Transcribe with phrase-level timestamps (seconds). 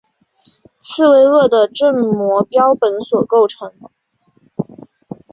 [0.79, 3.71] 刺猬鳄的正模标本所构成。